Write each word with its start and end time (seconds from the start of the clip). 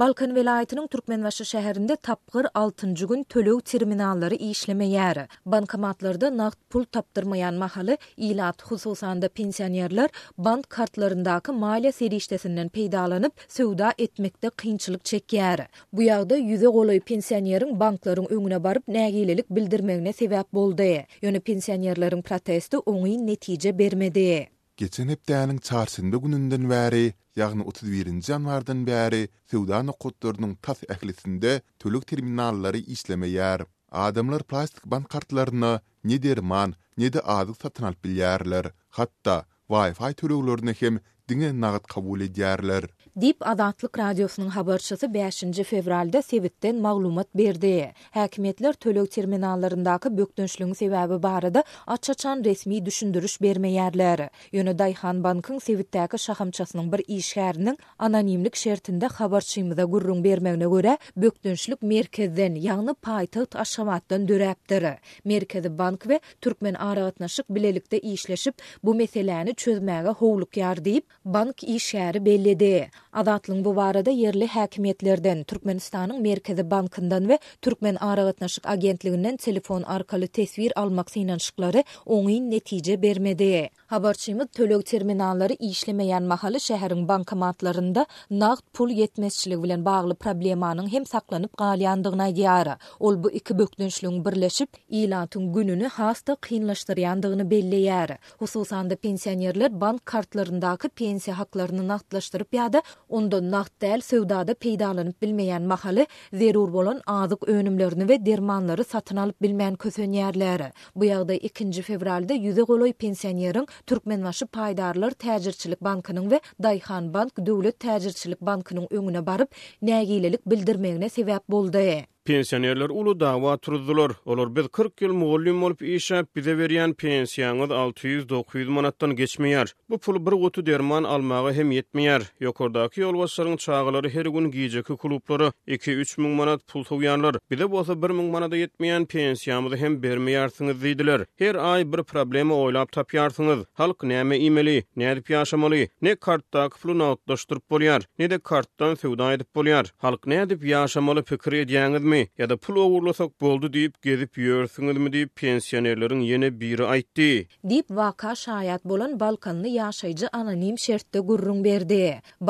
Balkan 0.00 0.34
velayetinin 0.34 0.86
Türkmenbaşı 0.86 1.44
şehrinde 1.44 1.96
tapkır 1.96 2.44
6-cı 2.44 3.06
gün 3.06 3.22
tölöv 3.24 3.60
terminalları 3.60 4.34
işleme 4.34 4.86
yeri. 4.86 5.20
Bankamatlarda 5.46 6.36
naqt 6.36 6.58
pul 6.70 6.84
taptırmayan 6.84 7.54
mahalı 7.54 7.96
ilat 8.16 8.62
hususanda 8.62 9.28
pensiyonerler 9.28 10.10
bank 10.38 10.70
kartlarındakı 10.70 11.52
maliyya 11.52 11.92
seri 11.92 12.16
iştesinden 12.16 12.68
peydalanıp 12.68 13.32
sövda 13.48 13.92
etmekte 13.98 14.50
kıyınçılık 14.50 15.04
çek 15.04 15.32
yeri. 15.32 15.66
Bu 15.92 16.02
yağda 16.02 16.36
yüze 16.36 16.68
olay 16.68 17.00
pensiyonerin 17.00 17.80
bankların 17.80 18.26
önüne 18.30 18.64
barıp 18.64 18.88
nagililik 18.88 19.50
bildirmeyine 19.50 20.12
sebep 20.12 20.52
boldu. 20.54 20.82
Yöne 21.22 21.40
pensiyonerlerin 21.40 22.22
protesti 22.22 22.78
onu 22.78 23.26
netice 23.26 23.78
bermedi. 23.78 24.48
Geçen 24.78 25.08
hepdäniň 25.10 25.58
çarşynda 25.66 26.16
gününden 26.24 26.64
bäri, 26.70 27.00
ýagny 27.40 27.64
31-nji 27.72 28.30
ýanwardan 28.34 28.84
bäri 28.88 29.22
Sewdany 29.54 29.94
Qutdurynyň 30.04 30.52
tas 30.66 30.84
ählisinde 30.96 31.54
tölük 31.84 32.06
terminallary 32.12 32.84
işlemeýär. 32.96 33.64
Adamlar 34.04 34.44
plastik 34.52 34.86
bank 34.94 35.08
kartlaryny 35.16 35.80
neder 36.12 36.38
man, 36.52 36.74
nede 37.04 37.20
azyk 37.38 37.56
satyn 37.64 37.88
alyp 37.90 38.04
bilýärler. 38.08 38.66
Hatda 39.00 39.36
Wi-Fi 39.74 40.12
töleklerini 40.22 40.74
hem 40.84 41.00
diňe 41.28 41.50
nagat 41.66 41.86
kabul 41.96 42.20
edýärler. 42.28 42.86
Dip 43.20 43.36
Adatlık 43.40 43.98
Radyosunun 43.98 44.48
haberçısı 44.48 45.06
5-nji 45.06 45.64
fevralda 45.64 46.22
Sebitden 46.22 46.76
maglumat 46.80 47.34
berdi. 47.36 47.92
Häkimetler 48.14 48.72
tölök 48.74 49.10
terminallaryndaky 49.10 50.08
bökdünçlüğün 50.18 50.72
sebäbi 50.72 51.22
barada 51.22 51.64
açaçan 51.86 52.44
resmi 52.44 52.86
düşündürüş 52.86 53.36
bermeýärler. 53.36 54.28
Ýöne 54.52 54.78
Dayhan 54.78 55.22
Bankyň 55.22 55.58
Sebitdäki 55.60 56.16
şahamçasynyň 56.18 56.92
bir 56.92 56.98
işgärinin 57.08 57.78
anonimlik 57.98 58.56
şertinde 58.56 59.06
habarçymyza 59.06 59.84
gurrun 59.84 60.24
bermegine 60.24 60.64
görä 60.64 60.98
bökdönçlük 61.16 61.82
merkezden 61.82 62.52
ýagny 62.54 62.94
paýtagt 63.06 63.58
Aşgabatdan 63.58 64.26
döräpdir. 64.26 64.96
Merkezi 65.24 65.78
bank 65.78 66.00
we 66.02 66.20
türkmen 66.40 66.74
ara 66.74 67.00
gatnaşyk 67.00 67.44
bilelikde 67.50 67.98
işleşip 68.00 68.54
bu 68.84 68.94
meseläni 68.96 69.54
çözmäge 69.54 70.12
howluk 70.14 70.56
ýar 70.56 70.76
diýip 70.76 71.02
bank 71.24 71.56
işgäri 71.62 72.24
bellidi. 72.24 72.90
Adatlyň 73.12 73.64
bu 73.64 73.76
barada 73.76 74.10
yerli 74.10 74.46
häkimetlerden 74.46 75.44
Türkmenistanyň 75.44 76.20
Merkezi 76.20 76.70
Bankyndan 76.70 77.20
we 77.24 77.38
Türkmen 77.62 77.94
Aragatnaşyk 77.94 78.66
agentliginden 78.68 79.36
telefon 79.36 79.82
arkaly 79.82 80.26
tesvir 80.26 80.72
almak 80.80 81.10
synanşyklary 81.10 81.82
oňy 82.06 82.50
netije 82.50 83.02
bermedi. 83.02 83.70
Habarçymyz 83.86 84.46
töleg 84.52 84.84
terminallary 84.86 85.52
işlemeýän 85.52 86.26
mahaly 86.26 86.56
şäheriň 86.56 87.08
bankomatlarynda 87.08 88.06
nagt 88.30 88.72
pul 88.74 88.90
ýetmezçiligi 88.90 89.62
bilen 89.62 89.84
bagly 89.84 90.14
problemanyň 90.14 90.92
hem 90.92 91.06
saklanyp 91.06 91.52
galýandygyna 91.52 92.28
ýar. 92.32 92.76
Ol 93.00 93.22
bu 93.24 93.30
iki 93.30 93.54
bökdünçlüň 93.54 94.24
birleşip 94.24 94.68
ilatın 94.88 95.52
gününi 95.52 95.86
hasta 95.86 96.32
kynlaşdyrýandygyny 96.34 97.48
belleýär. 97.48 98.18
Hususan 98.38 98.90
da 98.90 98.96
pensionerler 98.96 99.80
bank 99.80 100.06
kartlaryndaky 100.06 100.88
pensiýa 100.88 101.32
haklaryny 101.32 101.88
nagtlaşdyryp 101.88 102.52
ýa-da 102.54 102.82
Ondan 103.08 103.48
naht 103.50 103.72
däl 103.84 104.00
sövdada 104.04 104.52
peýdalanyp 104.62 105.22
bilmeýän 105.22 105.62
mahaly 105.70 106.04
zerur 106.40 106.72
bolan 106.74 106.98
azyk 107.06 107.42
önümlerini 107.48 108.06
we 108.10 108.18
dermanlary 108.26 108.84
satyn 108.84 109.16
alyp 109.22 109.38
bilmeýän 109.42 109.76
kösenýärleri. 109.84 110.66
Bu 110.94 111.04
ýagda 111.08 111.38
2-nji 111.46 111.82
fevralda 111.86 112.34
ýüze 112.48 112.62
goloy 112.72 112.92
pensionerin 112.92 113.66
türkmenwaşy 113.86 114.44
paýdarlar 114.58 115.12
täjirçilik 115.26 115.80
bankynyň 115.88 116.28
we 116.34 116.40
Dayhan 116.62 117.08
bank 117.14 117.36
döwlet 117.46 117.80
täjirçilik 117.86 118.40
bankynyň 118.50 118.86
öňüne 119.00 119.24
baryp 119.32 119.50
nägilelik 119.92 120.44
bildirmegine 120.46 121.08
sebäp 121.16 121.48
boldy. 121.48 121.88
Pensionerler 122.28 122.90
ulu 122.90 123.20
dava 123.20 123.56
turdular. 123.56 124.12
Olor, 124.24 124.48
biz 124.56 124.68
40 124.68 125.02
yıl 125.02 125.12
muğullim 125.12 125.62
olup 125.62 125.82
işe 125.82 126.24
bize 126.36 126.58
veriyen 126.58 126.92
pensiyanız 126.94 127.70
600-900 127.70 128.64
manattan 128.68 129.16
geçmeyer. 129.16 129.74
Bu 129.90 129.98
pul 129.98 130.26
bir 130.26 130.30
gotu 130.30 130.66
derman 130.66 131.04
almağa 131.04 131.52
hem 131.52 131.70
yetmeyer. 131.70 132.22
Yokordaki 132.40 133.00
yolbaşların 133.00 133.56
çağaları 133.56 134.10
her 134.10 134.26
gün 134.26 134.50
giyecek 134.50 134.84
kulupları. 134.98 135.52
2-3 135.68 136.20
mün 136.20 136.30
manat 136.30 136.66
pul 136.66 136.84
tuyanlar. 136.84 137.34
Bize 137.50 137.70
bu 137.70 137.78
asa 137.78 138.02
bir 138.02 138.10
mün 138.10 138.24
manada 138.24 138.56
yetmeyen 138.56 139.06
pensiyamızı 139.06 139.76
hem 139.76 140.02
bermeyarsınız 140.02 140.80
ziydiler. 140.80 141.24
Her 141.38 141.54
ay 141.54 141.92
bir 141.92 142.02
problemi 142.02 142.52
oylap 142.52 142.92
tapyarsınız. 142.92 143.58
Halk 143.72 144.02
neyme 144.02 144.38
imeli, 144.40 144.84
ne 144.96 145.10
edip 145.10 145.30
yaşamalı, 145.30 145.76
ne 146.02 146.14
kartta 146.14 146.68
kıflu 146.68 146.98
nautlaştırıp 146.98 147.70
boliyar, 147.70 148.02
ne 148.18 148.30
de 148.30 148.38
karttan 148.38 148.94
fevda 148.94 149.32
edip 149.32 149.54
boliyar. 149.54 149.94
Halk 149.98 150.26
ne 150.26 150.34
edip 150.40 150.64
yaşamalı 150.64 151.22
pikri 151.22 151.58
ediyy 151.58 151.88
mi? 151.88 152.17
ya 152.38 152.50
da 152.50 152.56
pul 152.56 152.76
owurlasak 152.80 153.34
boldy 153.42 153.66
diýip 153.74 153.98
gezip 154.06 154.38
ýörsüňizmi 154.44 155.10
diýip 155.14 155.32
pensionerleriň 155.42 156.22
ýene 156.28 156.48
biri 156.62 156.86
aýtdy. 156.94 157.28
Dip 157.72 157.86
waka 157.98 158.32
şaýat 158.44 158.84
bolan 158.84 159.14
Balkanly 159.20 159.70
ýaşaýjy 159.80 160.28
anonim 160.40 160.78
şertde 160.78 161.20
gurrun 161.30 161.60
berdi. 161.64 162.00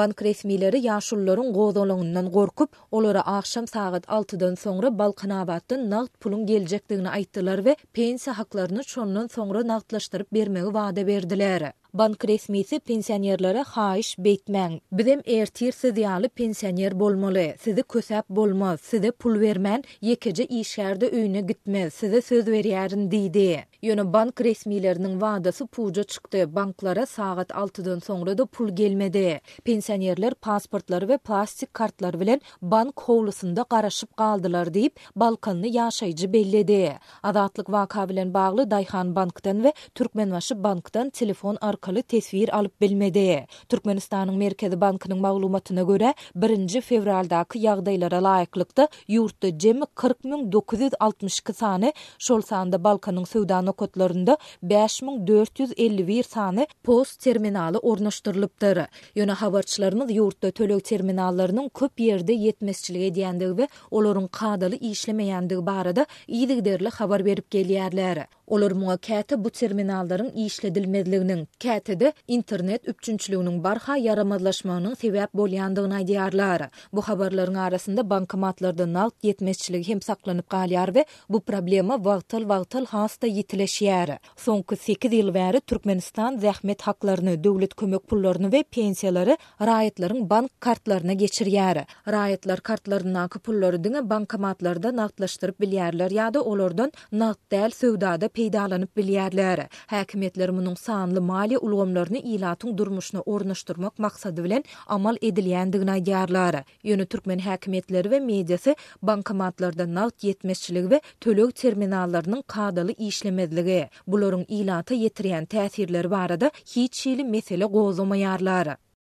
Bank 0.01 0.23
resmileri 0.29 0.79
ýaşullaryň 0.87 1.53
gozolagyndan 1.59 2.31
gorkup, 2.39 2.71
olara 2.91 3.23
agşam 3.37 3.67
saat 3.67 4.05
6-dan 4.07 4.55
soňra 4.65 4.95
Balkanabatdan 4.99 5.85
nagt 5.91 6.21
pulun 6.21 6.47
geljekdigini 6.47 7.09
aýtdylar 7.19 7.57
we 7.67 7.77
pensiýa 8.01 8.39
haklaryny 8.41 8.83
şondan 8.95 9.27
soňra 9.37 9.67
nagtlaşdyryp 9.75 10.33
bermegi 10.35 10.71
wada 10.77 11.07
berdiler. 11.07 11.73
bank 11.99 12.25
resmisi 12.29 12.79
pensionerlere 12.79 13.63
haish 13.63 14.15
beytmen. 14.19 14.81
Bizim 14.93 15.23
ertir 15.27 15.73
sidiyalı 15.73 16.29
pensioner 16.29 17.01
bolmalı. 17.01 17.55
Sizi 17.61 17.83
kusab 17.83 18.23
bolmaz. 18.29 18.81
Sizi 18.81 19.11
pul 19.11 19.41
vermen 19.41 19.85
yekece 20.01 20.47
işerde 20.47 21.11
öyne 21.13 21.41
gitmez. 21.41 21.95
Sizi 21.95 22.23
söz 22.23 22.47
veriyarın 22.49 23.11
dedi. 23.11 23.65
Yönü 23.83 24.13
bank 24.13 24.41
resmilerinin 24.41 25.21
vadası 25.21 25.67
puca 25.67 26.03
çıktı. 26.03 26.55
Banklara 26.55 27.07
sagat 27.07 27.57
altı'dan 27.57 27.99
sonra 27.99 28.39
da 28.39 28.47
pul 28.47 28.69
gelmedi. 28.77 29.41
Pensionerler 29.65 30.35
pasportları 30.35 31.09
ve 31.09 31.19
plastik 31.19 31.75
kartlar 31.75 32.21
bilen 32.21 32.41
bank 32.63 33.01
hovlusunda 33.01 33.65
karışıp 33.65 34.17
kaldılar 34.17 34.75
deyip 34.75 34.97
Balkanlı 35.17 35.67
yaşayıcı 35.67 36.33
belledi. 36.33 36.99
adatlık 37.23 37.73
vakabilen 37.73 38.35
bağlı 38.35 38.71
Dayhan 38.71 39.17
Bank'tan 39.17 39.65
ve 39.65 39.73
Türkmenvaşı 39.95 40.65
Bank'tan 40.65 41.11
telefon 41.11 41.59
arka 41.61 41.88
alakalı 41.89 42.03
tesvir 42.03 42.57
alıp 42.57 42.81
bilmedi. 42.81 43.47
Türkmenistan'ın 43.69 44.35
Merkezi 44.37 44.81
Bankı'nın 44.81 45.21
mağlumatına 45.21 45.83
göre 45.83 46.15
1. 46.37 46.81
fevraldaki 46.81 47.59
yağdaylara 47.59 48.23
layıklıkta 48.23 48.89
yurtta 49.09 49.59
cemi 49.59 49.81
40.962 49.81 51.53
tane, 51.59 51.93
şol 52.19 52.41
sahanda 52.41 52.85
Balkan'ın 52.85 53.25
sövda 53.25 53.61
nokotlarında 53.63 54.37
5.451 54.67 56.23
SANE 56.23 56.67
post 56.85 57.21
terminali 57.21 57.79
ornaştırılıptır. 57.79 58.79
Yöne 59.15 59.33
havarçlarımız 59.33 60.11
yurtta 60.11 60.51
tölök 60.51 60.85
terminallarının 60.85 61.69
köp 61.69 62.01
yerde 62.01 62.33
yetmezçilik 62.33 63.03
ediyendiği 63.03 63.57
ve 63.57 63.69
olorun 63.91 64.27
kadalı 64.27 64.77
işlemeyendiği 64.77 65.67
barada 65.67 66.07
iyilik 66.29 66.65
derli 66.65 66.89
haber 66.89 67.25
verip 67.25 67.51
geliyerler. 67.51 68.27
Olar 68.49 68.73
muňa 68.81 68.95
käte 69.05 69.37
bu 69.45 69.51
terminallaryň 69.51 70.29
işledilmezliginiň, 70.47 71.41
käteda 71.61 72.13
internet 72.37 72.89
üpçünçüliginiň 72.91 73.57
barha 73.65 73.97
yaramazlaşmagynyň 74.05 74.95
sebäp 75.03 75.35
bolýandygyny 75.41 75.95
aýdýarlar. 76.01 76.63
Bu 76.97 77.03
habarlaryň 77.09 77.59
arasynda 77.67 78.03
bankomatlarda 78.11 78.87
nalt 78.95 79.15
yetmezçilik 79.29 79.89
hem 79.89 80.01
saklanyp 80.07 80.47
galýar 80.55 80.87
we 80.95 81.05
bu 81.29 81.41
problema 81.41 81.95
wagtyl 82.07 82.41
wagtyl 82.53 82.87
hasta 82.93 83.27
ýetileşýär. 83.29 84.15
Soňky 84.47 84.77
8 84.87 85.13
ýyl 85.19 85.35
bäri 85.37 85.61
Türkmenistan 85.61 86.39
zähmet 86.47 86.83
haklaryny, 86.89 87.37
döwlet 87.45 87.75
kömek 87.75 88.07
pullaryny 88.09 88.49
we 88.57 88.63
pensiýalary 88.79 89.37
raýatlaryň 89.61 90.25
bank 90.33 90.51
kartlaryna 90.69 91.13
geçirýär. 91.25 91.85
Raýatlar 92.17 92.61
kartlaryndan 92.71 93.25
akypullary 93.29 93.77
dünýä 93.89 94.07
bankomatlarda 94.15 94.97
nalt 95.03 95.21
laşdyryp 95.21 95.61
bilýärler 95.67 96.09
ýa-da 96.21 96.41
olardan 96.55 96.93
nalt 97.13 97.39
däl 97.53 97.71
sowdada 97.83 98.29
peýdalanyp 98.39 98.91
bilýärler. 98.99 99.61
Häkimetler 99.93 100.51
munyň 100.59 100.77
sanly 100.85 101.21
mali 101.31 101.57
ulgamlaryny 101.69 102.21
ýylatyň 102.33 102.75
durmuşyna 102.81 103.21
ornaşdyrmak 103.35 103.99
maksady 104.05 104.45
bilen 104.47 104.65
amal 104.97 105.19
edilýändigini 105.29 105.97
aýdýarlar. 105.99 106.59
Ýöne 106.91 107.07
türkmen 107.15 107.43
häkimetleri 107.49 108.13
we 108.15 108.21
mediýasy 108.31 108.77
bankomatlarda 109.11 109.87
nakt 109.99 110.27
ýetmezçilik 110.31 110.87
we 110.95 111.01
töleg 111.27 111.55
terminallarynyň 111.63 112.43
kadaly 112.55 112.97
işlemezligi, 113.11 113.81
bularyň 114.11 114.45
ilata 114.61 114.95
ýetirýän 115.01 115.51
täsirleri 115.57 116.11
barada 116.17 116.51
hiç 116.77 117.05
şeýle 117.07 117.29
mesele 117.37 117.65
gozlamaýarlar. 117.79 118.88